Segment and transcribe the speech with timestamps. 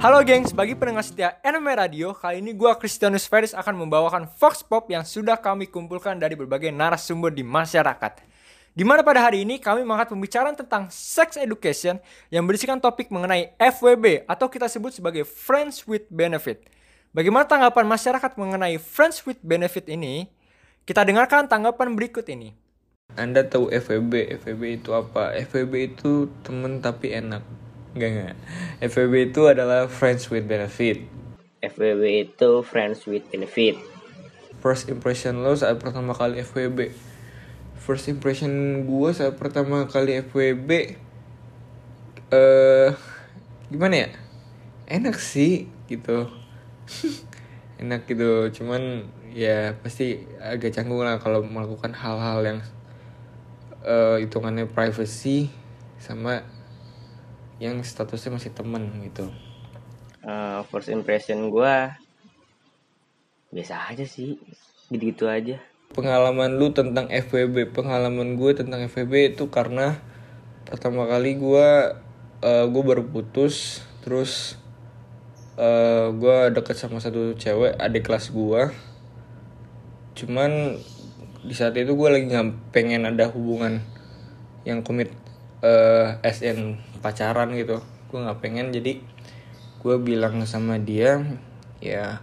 [0.00, 4.64] Halo gengs, bagi pendengar setia Anime Radio, kali ini gue Christianus Ferris akan membawakan Fox
[4.64, 8.24] Pop yang sudah kami kumpulkan dari berbagai narasumber di masyarakat.
[8.72, 12.00] Di mana pada hari ini kami mengangkat pembicaraan tentang sex education
[12.32, 16.64] yang berisikan topik mengenai FWB atau kita sebut sebagai Friends with Benefit.
[17.12, 20.32] Bagaimana tanggapan masyarakat mengenai Friends with Benefit ini?
[20.88, 22.56] Kita dengarkan tanggapan berikut ini.
[23.20, 24.32] Anda tahu FWB?
[24.40, 25.36] FWB itu apa?
[25.36, 27.59] FWB itu temen tapi enak.
[27.94, 28.36] Enggak enggak.
[28.86, 31.02] FWB itu adalah friends with benefit.
[31.60, 33.76] FWB itu friends with benefit.
[34.62, 36.94] First impression lo saat pertama kali FWB.
[37.80, 40.70] First impression gue saat pertama kali FWB
[42.30, 42.90] eh
[43.72, 44.10] gimana ya?
[44.86, 46.30] Enak sih gitu.
[47.80, 52.58] enak gitu, cuman ya pasti agak canggung lah kalau melakukan hal-hal yang
[53.80, 55.48] uh, hitungannya privacy
[55.96, 56.44] sama
[57.60, 59.28] yang statusnya masih temen gitu
[60.20, 61.74] Uh, first impression gue
[63.48, 64.36] biasa aja sih,
[64.92, 65.56] gitu-gitu aja.
[65.96, 69.96] pengalaman lu tentang FWB pengalaman gue tentang FWB itu karena
[70.68, 71.68] pertama kali gue
[72.44, 74.60] uh, gue baru putus terus
[75.56, 78.70] uh, gue deket sama satu cewek adik kelas gue
[80.20, 80.76] cuman
[81.40, 83.80] di saat itu gue lagi nggak pengen ada hubungan
[84.68, 85.10] yang komit
[85.64, 87.80] uh, SN pacaran gitu
[88.10, 89.00] gue nggak pengen jadi
[89.80, 91.22] gue bilang sama dia
[91.80, 92.20] ya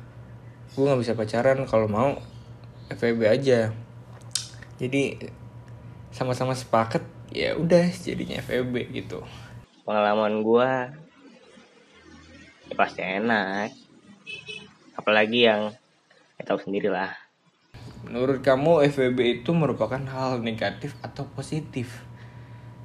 [0.78, 2.18] gue nggak bisa pacaran kalau mau
[2.94, 3.74] FWB aja
[4.78, 5.32] jadi
[6.14, 7.02] sama-sama sepakat
[7.34, 9.26] ya udah jadinya FWB gitu
[9.88, 10.70] Pengalaman gue
[12.68, 13.72] ya pasti enak.
[15.00, 15.72] Apalagi yang
[16.36, 17.16] ya tahu sendiri lah.
[18.08, 22.04] menurut kamu FWB itu merupakan hal negatif atau positif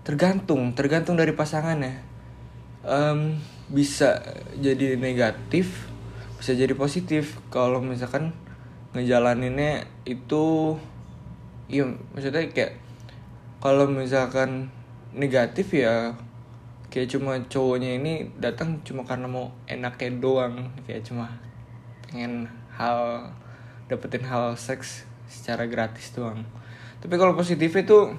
[0.02, 2.02] tergantung tergantung dari pasangannya.
[2.82, 3.38] Em,
[3.70, 4.18] bisa
[4.58, 5.92] jadi negatif
[6.42, 7.38] bisa jadi positif.
[7.54, 8.34] Kalau misalkan
[8.98, 10.74] ngejalaninnya itu
[11.70, 12.82] iya maksudnya kayak
[13.62, 14.74] kalau misalkan
[15.14, 16.18] negatif ya
[16.90, 20.74] kayak cuma cowoknya ini datang cuma karena mau enaknya doang.
[20.82, 21.30] Kayak cuma
[22.10, 23.30] pengen hal
[23.86, 26.42] dapetin hal seks secara gratis doang.
[26.98, 28.18] Tapi kalau positif itu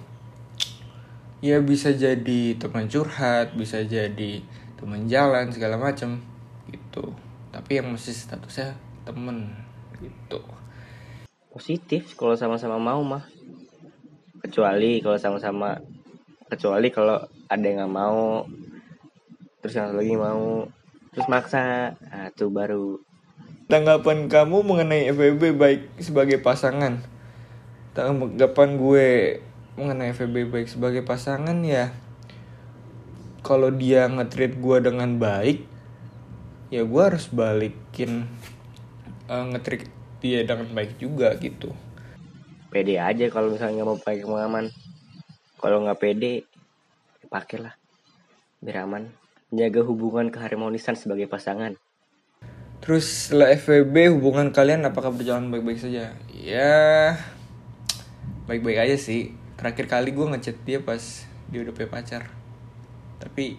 [1.44, 4.40] ya bisa jadi teman curhat bisa jadi
[4.80, 6.24] teman jalan segala macam
[6.72, 7.12] gitu.
[7.52, 9.52] Tapi yang masih statusnya temen
[10.00, 10.40] gitu.
[11.52, 13.28] Positif kalau sama-sama mau mah.
[14.40, 15.84] Kecuali kalau sama-sama
[16.48, 17.20] kecuali kalau
[17.52, 18.48] ada yang nggak mau
[19.60, 20.64] terus yang lagi mau
[21.12, 22.00] terus maksa.
[22.08, 23.04] Nah itu baru.
[23.68, 27.04] Tanggapan kamu mengenai FWB baik sebagai pasangan?
[27.92, 29.08] Tanggapan gue
[29.74, 31.90] mengenai FWB baik sebagai pasangan ya
[33.44, 35.66] kalau dia nge-treat gue dengan baik
[36.70, 38.30] ya gue harus balikin
[39.28, 39.90] uh, nge-treat
[40.24, 41.76] dia dengan baik juga gitu.
[42.72, 44.66] Pede aja kalau misalnya nggak mau pakai pengaman
[45.60, 46.34] kalau nggak pede
[47.20, 47.76] ya pakailah
[48.64, 49.12] biar aman.
[49.54, 51.78] Jaga hubungan keharmonisan sebagai pasangan.
[52.82, 56.16] Terus setelah FWB hubungan kalian apakah berjalan baik-baik saja?
[56.32, 57.20] Ya
[58.50, 59.43] baik-baik aja sih.
[59.59, 61.02] Terakhir kali gue ngechat dia pas
[61.52, 62.24] dia udah punya pacar.
[63.22, 63.58] Tapi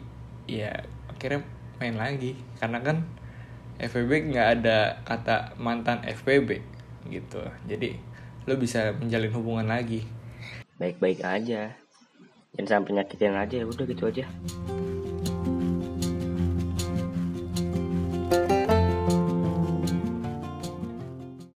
[0.51, 1.47] ya akhirnya
[1.81, 3.07] main lagi karena kan
[3.81, 6.61] FWB nggak ada kata mantan FWB
[7.11, 7.43] gitu.
[7.67, 7.97] Jadi
[8.45, 10.05] lo bisa menjalin hubungan lagi.
[10.75, 11.71] baik-baik aja
[12.59, 14.27] jangan sampai nyakitin aja udah gitu aja